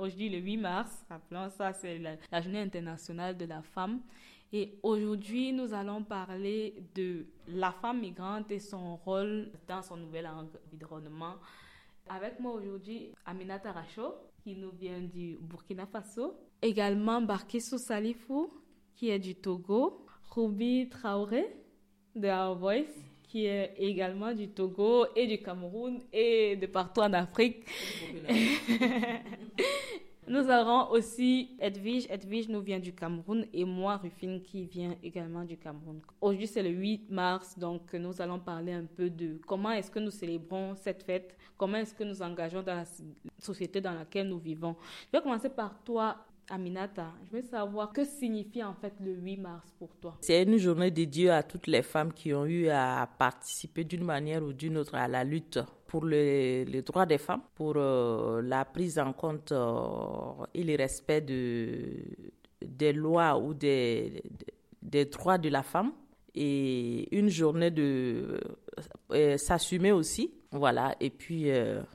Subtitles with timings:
[0.00, 1.04] aujourd'hui le 8 mars.
[1.08, 4.00] Rappelons ça, c'est la, journée internationale de la femme.
[4.52, 10.28] Et aujourd'hui, nous allons parler de la femme migrante et son rôle dans son nouvel
[10.28, 11.34] environnement.
[12.08, 14.14] Avec moi aujourd'hui, Aminata Racho,
[14.44, 16.34] qui nous vient du Burkina Faso.
[16.62, 18.52] Également, Barkissou Salifou,
[18.94, 20.06] qui est du Togo.
[20.30, 21.46] Ruby Traoré,
[22.14, 22.92] de Our Voice,
[23.22, 27.64] qui est également du Togo et du Cameroun et de partout en Afrique.
[30.28, 32.06] Nous aurons aussi Edwige.
[32.10, 36.00] Edwige nous vient du Cameroun et moi, Rufine, qui vient également du Cameroun.
[36.20, 40.00] Aujourd'hui, c'est le 8 mars, donc nous allons parler un peu de comment est-ce que
[40.00, 42.84] nous célébrons cette fête, comment est-ce que nous engageons dans la
[43.38, 44.74] société dans laquelle nous vivons.
[45.12, 46.16] Je vais commencer par toi,
[46.48, 50.16] Aminata, je veux savoir que signifie en fait le 8 mars pour toi.
[50.20, 54.42] C'est une journée dédiée à toutes les femmes qui ont eu à participer d'une manière
[54.44, 58.98] ou d'une autre à la lutte pour les, droits des femmes, pour euh, la prise
[58.98, 61.94] en compte euh, et le respect de,
[62.64, 64.22] des lois ou des,
[64.82, 65.92] des droits de la femme
[66.34, 68.38] et une journée de
[69.10, 71.50] euh, s'assumer aussi, voilà, et puis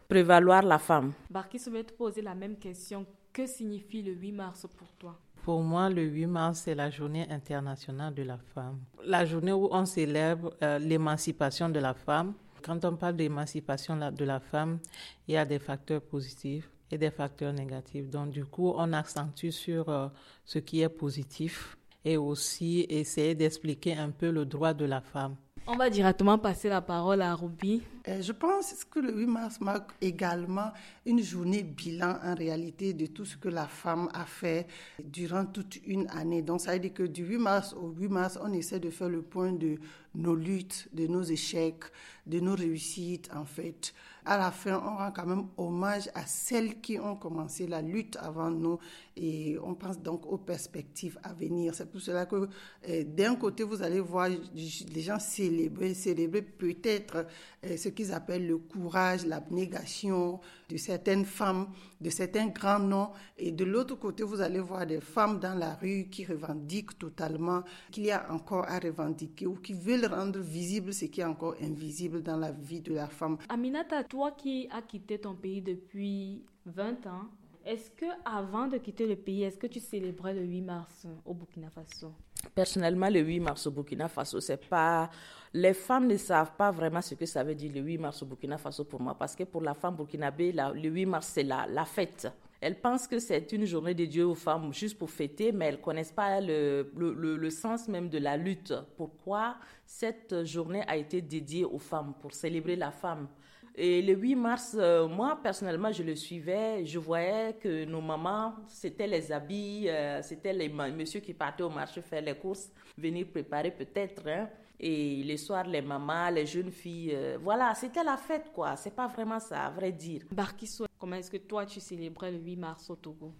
[0.09, 1.13] prévaloir la femme.
[1.29, 5.19] Barki se te poser la même question que signifie le 8 mars pour toi?
[5.43, 8.79] Pour moi, le 8 mars, c'est la journée internationale de la femme.
[9.05, 12.33] La journée où on célèbre euh, l'émancipation de la femme.
[12.61, 14.79] Quand on parle d'émancipation de la femme,
[15.27, 18.07] il y a des facteurs positifs et des facteurs négatifs.
[18.09, 20.09] Donc, du coup, on accentue sur euh,
[20.45, 25.35] ce qui est positif et aussi essayer d'expliquer un peu le droit de la femme.
[25.67, 27.83] On va directement passer la parole à Ruby.
[28.07, 30.71] Euh, je pense que le 8 mars marque également
[31.05, 34.67] une journée bilan en réalité de tout ce que la femme a fait
[35.03, 36.41] durant toute une année.
[36.41, 39.09] Donc ça veut dire que du 8 mars au 8 mars, on essaie de faire
[39.09, 39.77] le point de
[40.15, 41.83] nos luttes, de nos échecs,
[42.25, 43.93] de nos réussites en fait
[44.25, 48.17] à la fin, on rend quand même hommage à celles qui ont commencé la lutte
[48.17, 48.77] avant nous
[49.17, 51.73] et on pense donc aux perspectives à venir.
[51.73, 52.47] C'est pour cela que
[52.87, 57.25] euh, d'un côté, vous allez voir les gens célébrer, célébrer peut-être
[57.65, 61.67] euh, ce qu'ils appellent le courage, l'abnégation de certaines femmes,
[61.99, 63.11] de certains grands noms.
[63.37, 67.63] Et de l'autre côté, vous allez voir des femmes dans la rue qui revendiquent totalement
[67.91, 71.55] qu'il y a encore à revendiquer ou qui veulent rendre visible ce qui est encore
[71.61, 73.37] invisible dans la vie de la femme.
[73.49, 77.27] Aminata, toi qui as quitté ton pays depuis 20 ans,
[77.65, 81.33] est-ce que avant de quitter le pays, est-ce que tu célébrais le 8 mars au
[81.33, 82.13] Burkina Faso?
[82.53, 85.09] Personnellement, le 8 mars au Burkina Faso, c'est pas
[85.53, 88.25] les femmes ne savent pas vraiment ce que ça veut dire le 8 mars au
[88.25, 91.65] Burkina Faso pour moi parce que pour la femme burkinabé, le 8 mars c'est la,
[91.67, 92.31] la fête.
[92.61, 95.81] Elles pensent que c'est une journée dédiée aux femmes juste pour fêter, mais elles ne
[95.81, 98.71] connaissent pas le, le, le, sens même de la lutte.
[98.95, 103.27] Pourquoi cette journée a été dédiée aux femmes, pour célébrer la femme?
[103.75, 106.85] Et le 8 mars, euh, moi, personnellement, je le suivais.
[106.85, 111.69] Je voyais que nos mamans, c'était les habits, euh, c'était les messieurs qui partaient au
[111.69, 114.27] marché faire les courses, venir préparer peut-être.
[114.27, 114.49] Hein.
[114.79, 118.75] Et les soirs, les mamans, les jeunes filles, euh, voilà, c'était la fête, quoi.
[118.75, 120.23] C'est pas vraiment ça, à vrai dire.
[120.31, 123.31] Barkiso, comment est-ce que toi, tu célébrais le 8 mars au Togo?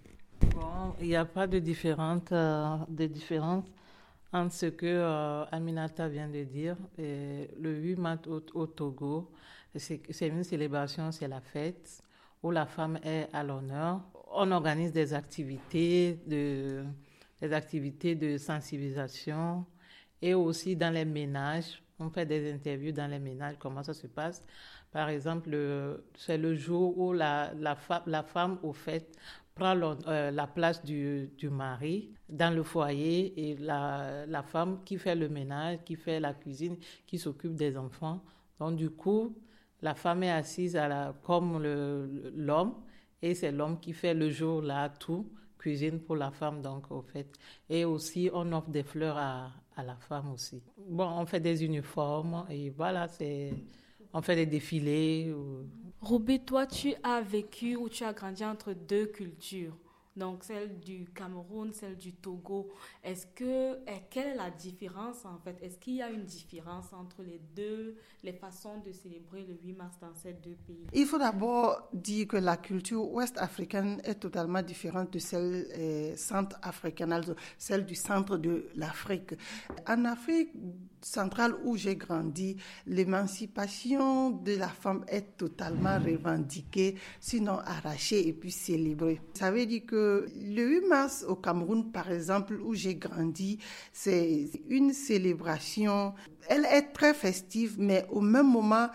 [0.55, 3.65] Bon, il n'y a pas de différence, de différence
[4.31, 6.77] entre ce que Aminata vient de dire.
[6.97, 9.31] Et le 8 mars au Togo,
[9.75, 12.01] c'est une célébration, c'est la fête
[12.43, 14.01] où la femme est à l'honneur.
[14.33, 16.83] On organise des activités de,
[17.41, 19.65] des activités de sensibilisation
[20.21, 21.81] et aussi dans les ménages.
[21.99, 24.43] On fait des interviews dans les ménages, comment ça se passe.
[24.91, 25.55] Par exemple,
[26.15, 27.77] c'est le jour où la, la,
[28.07, 29.15] la, femme, au fait,
[29.55, 29.75] prend
[30.07, 35.15] euh, la place du, du, mari dans le foyer et la, la femme qui fait
[35.15, 38.21] le ménage, qui fait la cuisine, qui s'occupe des enfants.
[38.59, 39.35] Donc, du coup,
[39.81, 40.79] la femme est assise
[41.23, 41.61] comme
[42.35, 42.75] l'homme
[43.21, 45.27] et c'est l'homme qui fait le jour là tout,
[45.57, 47.37] cuisine pour la femme donc au fait.
[47.69, 50.61] Et aussi on offre des fleurs à, à la femme aussi.
[50.89, 53.07] Bon, on fait des uniformes et voilà,
[54.13, 55.31] on fait des défilés.
[55.33, 55.67] Ou...
[56.45, 59.77] toi tu as vécu ou tu as grandi entre deux cultures
[60.21, 62.69] donc celle du Cameroun, celle du Togo.
[63.03, 63.79] Est-ce que,
[64.11, 65.57] quelle est la différence en fait?
[65.63, 69.73] Est-ce qu'il y a une différence entre les deux, les façons de célébrer le 8
[69.73, 70.85] mars dans ces deux pays?
[70.93, 77.19] Il faut d'abord dire que la culture ouest-africaine est totalement différente de celle euh, centre-africaine,
[77.57, 79.33] celle du centre de l'Afrique.
[79.87, 80.51] En Afrique,
[81.05, 82.57] centrale où j'ai grandi,
[82.87, 89.21] l'émancipation de la femme est totalement revendiquée, sinon arrachée et puis célébrée.
[89.33, 93.59] Ça veut dire que le 8 mars au Cameroun, par exemple, où j'ai grandi,
[93.91, 96.13] c'est une célébration.
[96.47, 98.89] Elle est très festive, mais au même moment,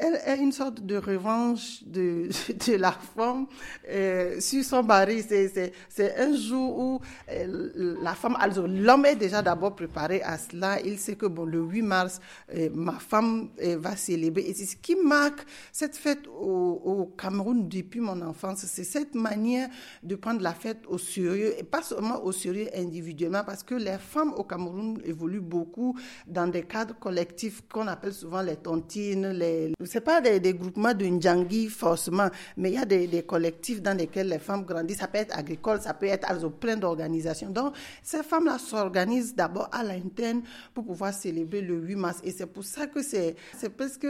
[0.00, 2.28] elle est une sorte de revanche de,
[2.76, 3.46] la femme
[3.88, 5.22] euh, sur son mari.
[5.22, 7.00] C'est un jour où
[7.30, 8.36] euh, la femme,
[8.66, 10.80] l'homme est déjà d'abord préparé à cela.
[10.80, 12.20] Il sait que bon, le 8 mars,
[12.54, 14.42] euh, ma femme va célébrer.
[14.42, 18.64] Et c'est ce qui marque cette fête au, au Cameroun depuis mon enfance.
[18.66, 19.68] C'est cette manière
[20.02, 23.98] de prendre la fête au sérieux, et pas seulement au sérieux individuellement, parce que les
[23.98, 29.59] femmes au Cameroun évoluent beaucoup dans des cadres collectifs qu'on appelle souvent les tontines, les
[29.84, 34.28] c'est pas des, groupements de Ndjangi forcément, mais il y a des, collectifs dans lesquels
[34.28, 34.98] les femmes grandissent.
[34.98, 37.50] Ça peut être agricole, ça peut être plein d'organisations.
[37.50, 40.42] Donc, ces femmes-là s'organisent d'abord à l'interne
[40.74, 42.20] pour pouvoir célébrer le 8 mars.
[42.24, 44.06] Et c'est pour ça que c'est, c'est presque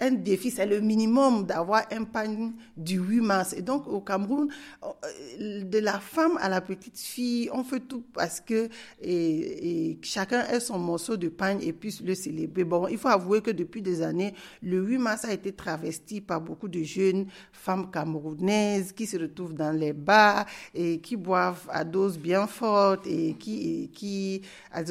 [0.00, 3.52] un défi, c'est le minimum d'avoir un pain du 8 mars.
[3.52, 4.48] Et donc, au Cameroun,
[4.82, 8.68] euh, de la femme à la petite fille, on fait tout parce que
[9.02, 12.64] et, chacun ait son morceau de pain et puisse le célébrer.
[12.64, 14.34] Bon, il faut avouer que depuis des années,
[14.76, 19.54] le 8 mars a été travesti par beaucoup de jeunes femmes camerounaises qui se retrouvent
[19.54, 20.44] dans les bars
[20.74, 24.42] et qui boivent à doses bien fortes et qui, qui,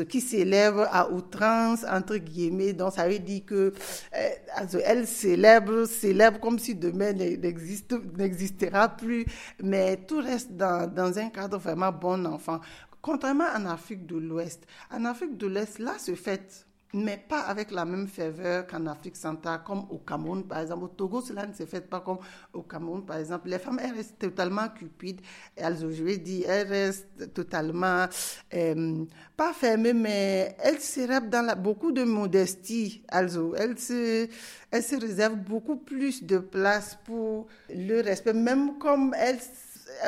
[0.10, 2.74] qui s'élèvent à outrance, entre guillemets.
[2.74, 3.74] Donc, ça veut dire que
[4.16, 9.26] euh, also, elles célèbrent, célèbrent comme si demain n'existera plus,
[9.62, 12.60] mais tout reste dans, dans un cadre vraiment bon enfant.
[13.02, 16.66] Contrairement en Afrique de l'Ouest, en Afrique de l'Est, là se fête
[16.96, 20.86] mais pas avec la même ferveur qu'en Afrique centrale, comme au Cameroun, par exemple.
[20.86, 22.20] Au Togo, cela ne se fait pas comme
[22.54, 23.50] au Cameroun, par exemple.
[23.50, 25.20] Les femmes, elles restent totalement cupides.
[25.58, 28.06] Elles, je vais dire, elles restent totalement,
[28.54, 29.06] euh,
[29.36, 33.04] pas fermées, mais elles célèbrent dans la, beaucoup de modestie.
[33.10, 34.28] Also, elles se,
[34.72, 39.40] elles se réservent beaucoup plus de place pour le respect, même comme elles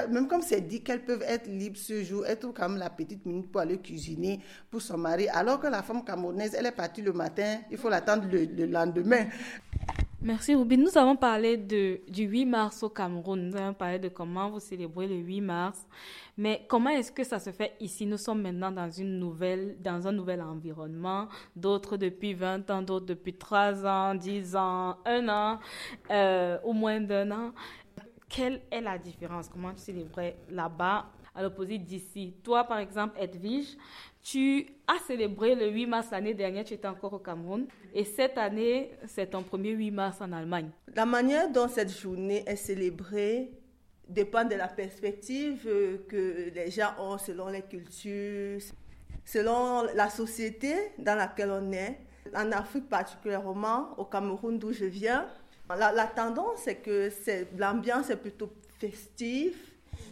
[0.09, 3.51] même comme c'est dit qu'elles peuvent être libres ce jour, être comme la petite minute
[3.51, 4.39] pour aller cuisiner
[4.69, 7.89] pour son mari, alors que la femme camerounaise, elle est partie le matin, il faut
[7.89, 9.27] l'attendre le, le, lendemain.
[10.19, 10.77] Merci Ruby.
[10.77, 13.49] Nous avons parlé du 8 mars au Cameroun.
[13.49, 15.85] Nous avons parlé de comment vous célébrez le 8 mars.
[16.35, 18.05] Mais comment est-ce que ça se fait ici?
[18.05, 21.27] Nous sommes maintenant dans, une nouvelle, dans un nouvel environnement.
[21.55, 25.59] D'autres depuis 20 ans, d'autres depuis 3 ans, 10 ans, 1 an,
[26.09, 27.51] euh, au moins d'un an.
[28.29, 29.49] Quelle est la différence?
[29.49, 32.35] Comment tu célébrais là-bas à l'opposé d'ici?
[32.43, 33.77] Toi, par exemple, Edwige,
[34.21, 37.67] tu as célébré le 8 mars l'année dernière, tu étais encore au Cameroun.
[37.93, 40.69] Et cette année, c'est ton premier 8 mars en Allemagne.
[40.93, 43.51] La manière dont cette journée est célébrée
[44.09, 45.63] dépend de la perspective
[46.07, 48.59] que les gens ont selon les cultures,
[49.23, 51.99] selon la société dans laquelle on est.
[52.35, 55.29] En Afrique particulièrement, au Cameroun d'où je viens,
[55.75, 57.09] la, tendance, c'est que
[57.57, 59.55] l'ambiance est plutôt festive.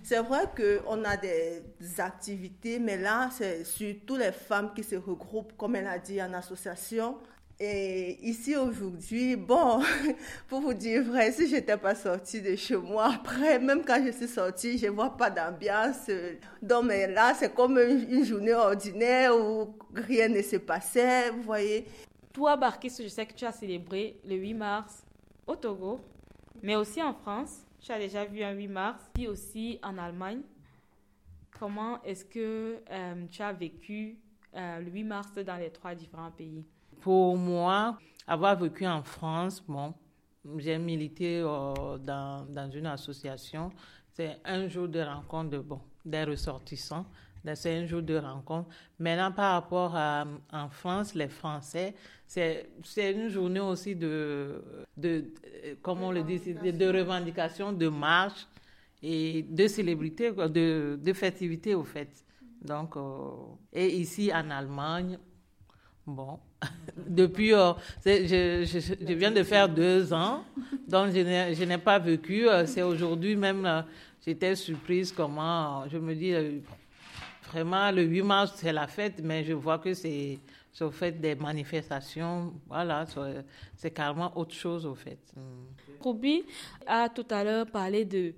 [0.04, 1.64] C'est vrai qu'on a des
[1.98, 6.34] activités, mais là, c'est surtout les femmes qui se regroupent, comme elle a dit, en
[6.34, 7.18] association.
[7.58, 9.82] Et ici aujourd'hui, bon,
[10.50, 14.04] pour vous dire vrai, si je n'étais pas sortie de chez moi, après, même quand
[14.06, 16.10] je suis sortie, je ne vois pas d'ambiance.
[16.62, 21.86] Donc, mais là, c'est comme une journée ordinaire où rien ne se passait, vous voyez.
[22.34, 25.05] Toi, Barkis, je sais que tu as célébré le 8 mars
[25.48, 26.00] au Togo,
[26.62, 27.66] mais aussi en France.
[27.80, 30.42] Tu as déjà vu un 8 mars, puis aussi en Allemagne.
[31.60, 34.18] Comment est-ce que euh, tu as vécu
[34.56, 36.66] euh, le 8 mars dans les trois différents pays?
[37.02, 37.98] Pour moi,
[38.28, 39.94] avoir vécu en France, bon,
[40.58, 43.72] j'ai milité euh, dans, dans, une association.
[44.14, 47.06] C'est un jour de rencontre de, bon, des ressortissants.
[47.54, 48.70] C'est un jour de rencontre.
[48.98, 51.94] Maintenant, par rapport à en France, les Français,
[52.26, 54.64] c'est une journée aussi de,
[54.98, 55.26] de
[55.82, 58.48] comment on le dit, de, de revendication, de marche
[59.04, 62.10] et de célébrité, de, de festivité au fait.
[62.62, 63.30] Donc, euh,
[63.72, 65.20] et ici en Allemagne,
[66.08, 66.40] bon,
[66.98, 67.74] depuis, euh,
[68.04, 70.44] je, je, viens de faire deux ans,
[70.88, 72.50] donc je n'ai pas vécu.
[72.50, 73.86] Euh, c'est aujourd'hui même,
[74.26, 76.34] j'étais surprise comment, je me dis,
[77.48, 80.40] vraiment, le 8 mars, c'est la fête, mais je vois que c'est
[80.82, 82.54] au fait des manifestations.
[82.68, 83.06] Voilà,
[83.76, 85.20] c'est carrément autre chose au fait.
[86.02, 86.44] Ruby
[86.86, 88.34] a tout à l'heure parlé de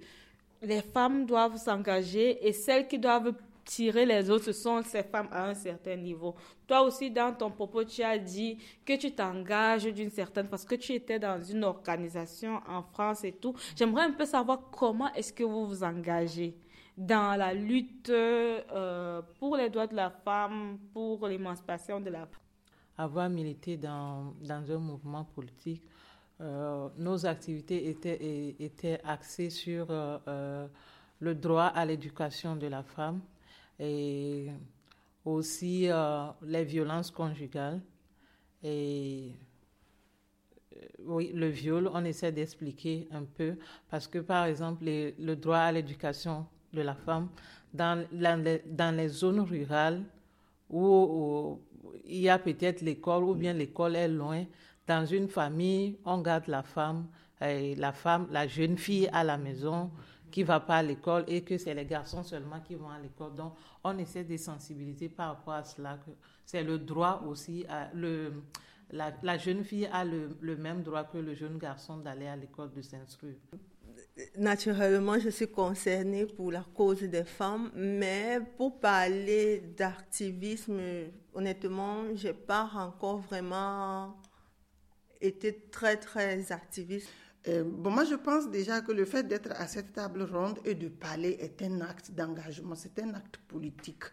[0.62, 3.34] les femmes doivent s'engager et celles qui doivent
[3.64, 6.36] tirer les autres, ce sont ces femmes à un certain niveau.
[6.66, 10.76] Toi aussi, dans ton propos, tu as dit que tu t'engages d'une certaine parce que
[10.76, 13.54] tu étais dans une organisation en France et tout.
[13.76, 16.56] J'aimerais un peu savoir comment est-ce que vous vous engagez
[16.98, 22.42] dans la lutte euh, pour les droits de la femme, pour l'émancipation de la femme.
[22.98, 25.84] avoir milité dans, dans un mouvement politique,
[26.42, 30.68] euh, nos activités étaient, étaient axées sur euh,
[31.20, 33.22] le droit à l'éducation de la femme
[33.80, 34.50] et
[35.24, 35.88] aussi
[36.42, 37.80] les violences conjugales
[38.64, 39.34] et
[41.00, 43.58] oui, le viol, on essaie d'expliquer un peu
[43.90, 47.30] parce que, par exemple, le droit à l'éducation de la femme
[47.74, 50.04] dans, dans, les, zones rurales
[50.70, 51.60] où,
[52.06, 54.46] il y a peut-être l'école ou bien l'école est loin,
[54.88, 57.08] dans une famille, on garde la femme,
[57.42, 59.92] la femme, la jeune fille à la maison
[60.32, 63.36] qui va pas à l'école et que c'est les garçons seulement qui vont à l'école.
[63.36, 65.98] Donc, on essaie de sensibiliser par rapport à cela.
[66.46, 68.34] C'est le droit aussi, le,
[68.92, 72.82] la, jeune fille a le, même droit que le jeune garçon d'aller à l'école de
[72.82, 73.36] s'instruire.
[74.36, 80.80] Naturellement, je suis concernée pour la cause des femmes, mais pour parler d'activisme,
[81.34, 84.16] honnêtement, je n'ai pas encore vraiment
[85.22, 87.10] été très, très activiste.
[87.48, 90.76] Euh, bon, moi, je pense déjà que le fait d'être à cette table ronde et
[90.76, 94.04] de parler est un acte d'engagement, c'est un acte politique.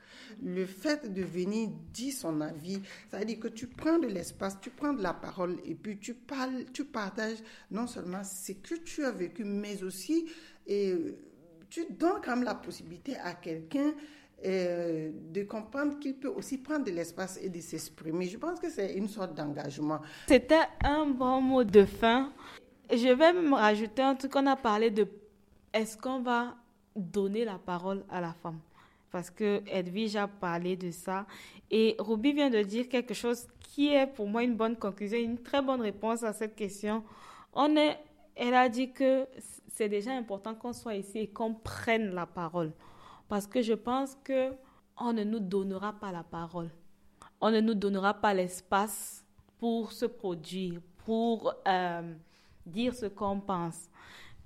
[0.42, 4.58] Le fait de venir dire son avis, ça veut dire que tu prends de l'espace,
[4.60, 7.38] tu prends de la parole et puis tu parles, tu partages
[7.70, 10.26] non seulement ce que tu as vécu, mais aussi
[10.66, 10.94] et
[11.68, 13.94] tu donnes quand même la possibilité à quelqu'un
[14.44, 18.26] euh, de comprendre qu'il peut aussi prendre de l'espace et de s'exprimer.
[18.26, 20.00] Je pense que c'est une sorte d'engagement.
[20.28, 22.30] C'était un bon mot de fin.
[22.90, 25.08] Je vais me rajouter un truc, on a parlé de
[25.72, 26.54] est-ce qu'on va
[26.94, 28.60] donner la parole à la femme?
[29.10, 31.26] Parce que Edwige a parlé de ça.
[31.70, 35.38] Et Ruby vient de dire quelque chose qui est pour moi une bonne conclusion, une
[35.38, 37.02] très bonne réponse à cette question.
[37.52, 37.98] On est,
[38.36, 39.26] elle a dit que
[39.68, 42.72] c'est déjà important qu'on soit ici et qu'on prenne la parole.
[43.28, 44.52] Parce que je pense que
[44.96, 46.70] on ne nous donnera pas la parole.
[47.40, 49.24] On ne nous donnera pas l'espace
[49.58, 52.14] pour se produire, pour euh,
[52.66, 53.88] dire ce qu'on pense.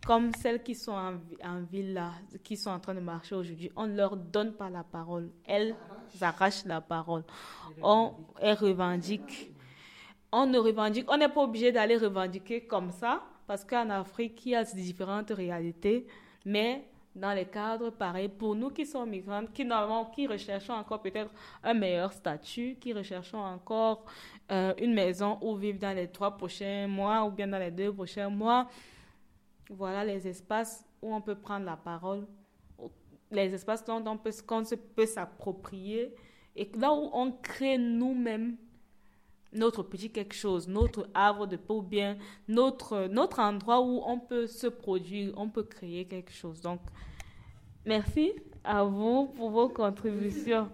[0.06, 2.12] Comme celles qui sont en, ville là,
[2.44, 5.30] qui sont en train de marcher aujourd'hui, on ne leur donne pas la parole.
[5.44, 5.75] Elles
[6.20, 7.25] arrachent la parole.
[7.82, 9.52] On, elles revendiquent.
[10.30, 14.50] On ne revendique, on n'est pas obligé d'aller revendiquer comme ça, parce qu'en Afrique, il
[14.50, 16.06] y a différentes réalités,
[16.44, 16.84] mais
[17.14, 21.30] dans les cadres pareils, pour nous qui sommes migrantes, qui normalement, qui recherchons encore peut-être
[21.62, 24.04] un meilleur statut, qui recherchons encore
[24.52, 27.92] euh, une maison où vivre dans les trois prochains mois ou bien dans les deux
[27.92, 28.68] prochains mois,
[29.70, 32.26] voilà les espaces où on peut prendre la parole,
[33.30, 34.62] les espaces dont on peut, qu'on
[34.94, 36.14] peut s'approprier
[36.56, 38.56] et là où on crée nous-mêmes
[39.52, 44.46] notre petit quelque chose, notre arbre de peau bien notre, notre endroit où on peut
[44.46, 46.60] se produire, on peut créer quelque chose.
[46.60, 46.80] Donc,
[47.84, 48.32] merci
[48.64, 50.68] à vous pour vos contributions.